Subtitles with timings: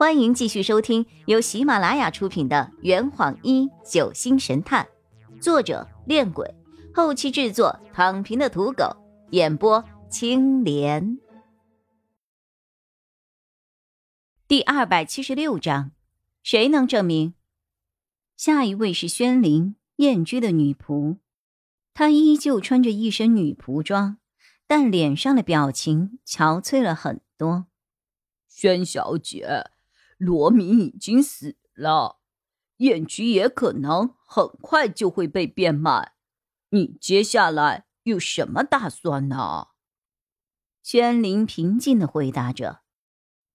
[0.00, 4.88] 欢迎继续收听由喜马拉雅出品的《圆谎一九星神探》，
[5.42, 6.54] 作者：恋鬼，
[6.94, 8.96] 后期制作：躺平的土狗，
[9.32, 11.18] 演播：青莲。
[14.48, 15.90] 第二百七十六章，
[16.42, 17.34] 谁能证明？
[18.38, 21.18] 下一位是宣灵，燕居的女仆，
[21.92, 24.16] 她依旧穿着一身女仆装，
[24.66, 27.66] 但脸上的表情憔悴了很多。
[28.48, 29.72] 宣小姐。
[30.20, 32.20] 罗明已经死了，
[32.76, 36.12] 燕居也可能很快就会被变卖。
[36.68, 39.68] 你接下来有什么打算呢？
[40.82, 42.82] 宣林平静的回答着：“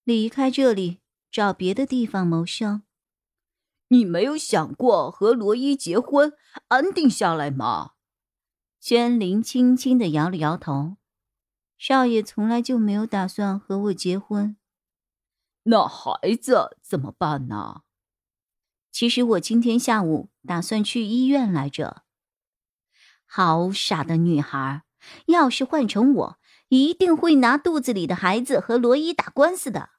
[0.04, 2.82] 离开这里，找别的地方谋生。”
[3.90, 6.34] 你没有想过和罗伊结婚，
[6.70, 7.92] 安定下来吗？
[8.80, 10.98] 宣林轻轻的摇了摇头
[11.78, 14.58] ：“少爷从来就没有打算和我结婚。”
[15.68, 17.82] 那孩子怎么办呢？
[18.92, 22.04] 其实我今天下午打算去医院来着。
[23.26, 24.84] 好傻的女孩，
[25.26, 29.90] 要是换成我，一定会拿肚子里的孩子和罗伊打官司的。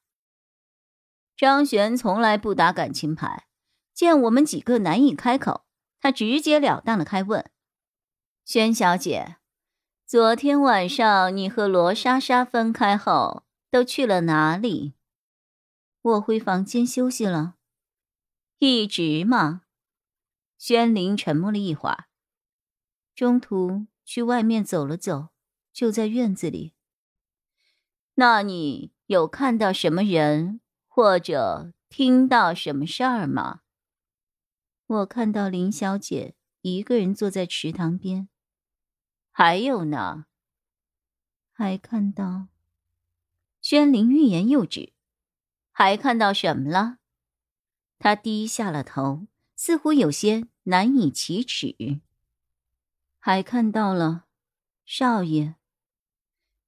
[1.36, 3.46] 张璇从来不打感情牌，
[3.92, 5.66] 见我们几个难以开口，
[6.00, 7.50] 他直截了当的开问
[8.46, 9.36] ：“轩小姐，
[10.06, 14.94] 昨天晚上你和罗莎莎分开后都去了哪里？”
[16.06, 17.56] 我回房间休息了，
[18.60, 19.62] 一直吗？
[20.56, 22.06] 宣灵沉默了一会儿，
[23.12, 25.30] 中途去外面走了走，
[25.72, 26.74] 就在院子里。
[28.14, 33.62] 那你有看到什么人，或者听到什么事儿吗？
[34.86, 38.28] 我看到林小姐一个人坐在池塘边，
[39.32, 40.26] 还有呢？
[41.50, 42.46] 还看到，
[43.60, 44.92] 宣灵欲言又止。
[45.78, 46.96] 还看到什么了？
[47.98, 52.00] 他低下了头，似乎有些难以启齿。
[53.18, 54.24] 还看到了，
[54.86, 55.56] 少爷。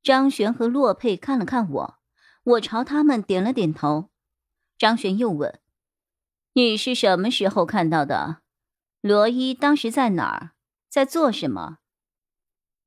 [0.02, 1.98] 张璇和洛佩看了看我，
[2.42, 4.10] 我朝他们点了点头。
[4.76, 5.58] 张璇又问
[6.52, 8.42] ：“你是什么时候看到的？
[9.00, 10.52] 罗伊当时在哪儿？
[10.90, 11.78] 在做什么？”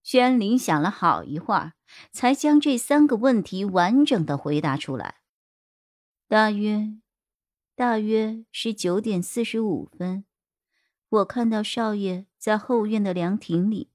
[0.04, 1.74] 轩林想了好一会儿，
[2.12, 5.21] 才将这三个问题完整的回答出来。
[6.32, 6.94] 大约，
[7.76, 10.24] 大约是九点四十五分，
[11.10, 13.92] 我看到少爷在后院的凉亭里，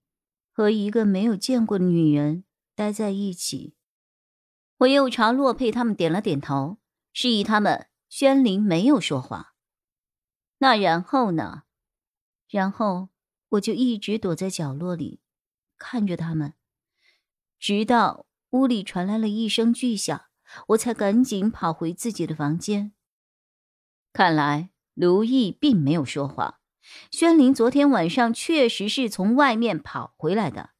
[0.52, 3.74] 和一个没有见过的女人待在一起。
[4.80, 6.76] 我又朝洛佩他们点了点头，
[7.10, 9.54] 示意他们宣灵没有说谎。
[10.58, 11.62] 那然后呢？
[12.50, 13.08] 然后
[13.48, 15.22] 我就一直躲在角落里，
[15.78, 16.52] 看着他们，
[17.58, 20.25] 直到屋里传来了一声巨响。
[20.68, 22.92] 我才赶紧跑回自己的房间。
[24.12, 26.58] 看来卢毅并没有说谎，
[27.10, 30.70] 宣林昨天晚上确实是从外面跑回来的，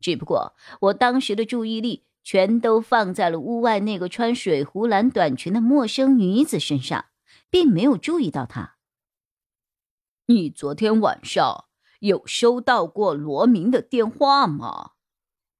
[0.00, 7.06] 只不过我当时的注意力全都放在了屋外那个穿水壶蓝短裙的陌生女子身上，
[7.50, 8.76] 并没有注意到她。
[10.26, 11.66] 你昨天晚上
[12.00, 14.92] 有收到过罗明的电话吗？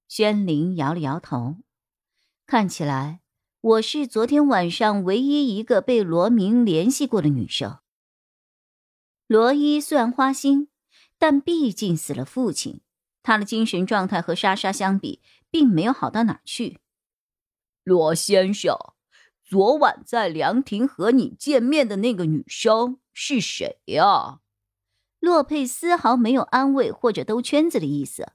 [0.07, 1.57] 宣林摇了摇头，
[2.47, 3.21] 看起来。
[3.69, 7.81] 我是昨天晚上唯一一个被罗明联系过的女生。
[9.27, 10.69] 罗伊虽然花心，
[11.19, 12.81] 但毕竟死了父亲，
[13.23, 15.21] 他的精神状态和莎莎相比，
[15.51, 16.79] 并没有好到哪儿去。
[17.85, 18.75] 罗先生，
[19.45, 24.41] 昨晚在凉亭和你见面的那个女生是谁呀？
[25.21, 28.33] 洛佩丝毫没有安慰或者兜圈子的意思。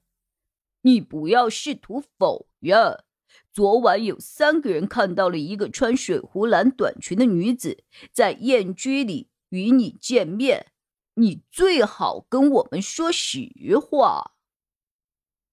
[0.82, 3.04] 你不要试图否认。
[3.52, 10.72] 昨晚有三个人看到了一个穿水壶蓝短裙的女子在燕居里与你见面，
[11.14, 14.32] 你最好跟我们说实话。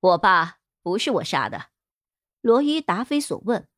[0.01, 1.67] 我爸不是我杀的，
[2.41, 3.69] 罗伊答非所问。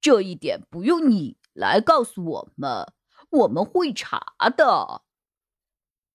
[0.00, 2.92] 这一点不用你来告诉我们，
[3.30, 5.02] 我们会查的。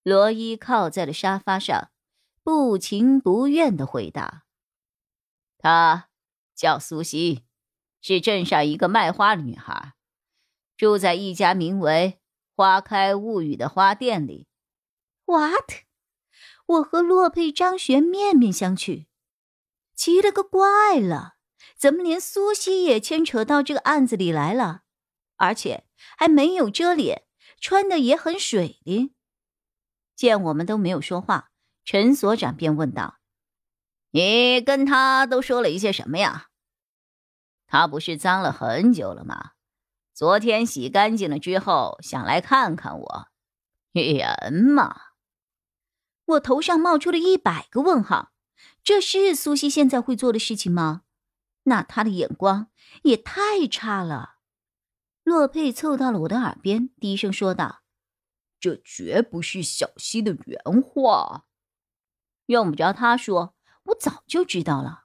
[0.02, 1.90] 罗伊靠在了沙发上，
[2.42, 4.44] 不情不愿的回答
[5.58, 6.08] ：“他。”
[6.54, 7.44] 叫苏西，
[8.00, 9.94] 是镇上一个卖花的女孩，
[10.76, 12.20] 住在一家名为
[12.54, 14.46] “花开物语”的花店里。
[15.24, 15.84] What？
[16.66, 19.06] 我和洛佩、张璇面面相觑，
[19.94, 21.34] 奇了个怪了，
[21.76, 24.82] 怎么连苏西也牵扯到这个案子里来了？
[25.36, 25.84] 而且
[26.16, 27.24] 还没有遮脸，
[27.60, 29.14] 穿的也很水灵。
[30.14, 31.50] 见我们都没有说话，
[31.84, 33.18] 陈所长便问道。
[34.14, 36.46] 你跟他都说了一些什么呀？
[37.66, 39.54] 他不是脏了很久了吗？
[40.12, 43.28] 昨天洗干净了之后，想来看看我。
[43.90, 45.00] 人嘛，
[46.26, 48.30] 我头上冒出了一百个问号。
[48.84, 51.02] 这是苏西现在会做的事情吗？
[51.64, 52.68] 那他的眼光
[53.02, 54.36] 也太差了。
[55.24, 57.80] 洛佩凑到了我的耳边，低声说道
[58.60, 61.46] ：“这绝不是小西的原话。
[62.46, 63.53] 用不着他说，
[63.84, 65.04] 我早就知道了。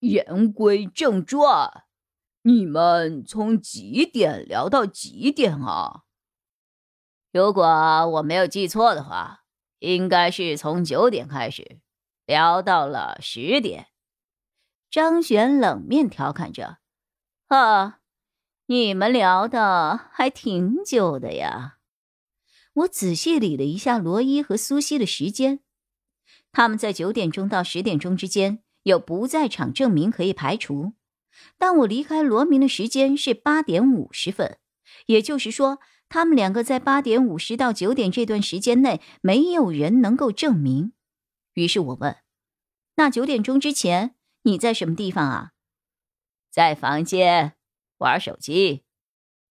[0.00, 1.84] 言归正传，
[2.42, 6.04] 你们从几点聊到几点啊？
[7.32, 7.64] 如果
[8.08, 9.42] 我没有记错的话。”
[9.80, 11.80] 应该是从九点开始，
[12.24, 13.88] 聊到了十点。
[14.90, 16.78] 张璇冷面调侃着
[17.48, 18.00] ：“啊，
[18.64, 21.76] 你们聊的还挺久的呀。”
[22.72, 25.60] 我仔细理了一下罗伊和苏西的时间，
[26.56, 30.94] 他们在九点钟到十点钟之间有不在场证明可以排除，
[31.58, 34.56] 但我离开罗明的时间是八点五十分，
[35.04, 35.78] 也就是说。
[36.08, 40.92] 他们两个在八点五十到九点这段时间内，没有人能够证明。
[41.54, 42.16] 于是我问
[42.94, 45.50] ：“那九点钟之前你在什么地方啊
[46.48, 47.56] ？”“在房间
[47.98, 48.84] 玩手机。”“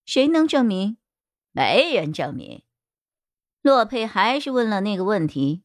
[0.07, 0.98] 谁能证明
[1.52, 2.63] ？”“没人证明。”
[3.62, 5.63] 洛佩还是问了那个问题：“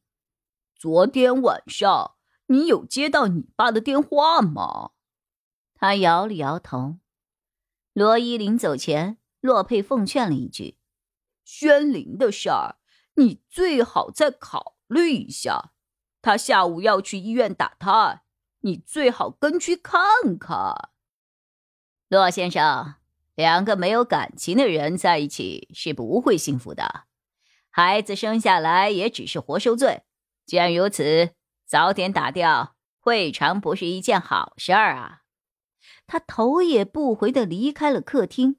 [0.80, 2.12] 昨天晚上
[2.46, 4.92] 你有接到你爸的电话吗？”
[5.76, 6.96] 他摇了摇头。
[7.92, 10.78] 罗伊临走前，洛佩奉劝了一句。
[11.44, 12.76] 宣灵的事儿，
[13.16, 15.72] 你最好再考虑一下。
[16.22, 18.22] 他下午要去医院打胎，
[18.60, 20.00] 你最好跟去看
[20.38, 20.90] 看。
[22.08, 22.94] 洛先生，
[23.34, 27.04] 两个没有感情的人在一起是不会幸福的，
[27.68, 30.04] 孩子生下来也只是活受罪。
[30.50, 31.30] 既然如此，
[31.64, 32.74] 早点打掉，
[33.04, 35.20] 未尝不是一件好事儿啊。
[36.08, 38.56] 他头也不回的离开了客厅。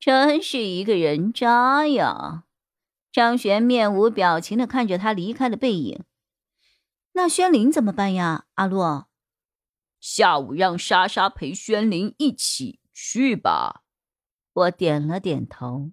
[0.00, 2.44] 真是一个人渣呀！
[3.12, 6.02] 张璇面无表情的看着他离开的背影。
[7.12, 8.46] 那宣林怎么办呀？
[8.54, 9.08] 阿洛，
[10.00, 13.82] 下午让莎莎陪宣林一起去吧。
[14.54, 15.92] 我点了点头。